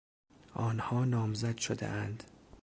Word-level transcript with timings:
آنها 0.55 1.05
نامزد 1.05 1.57
شدهاند. 1.59 2.23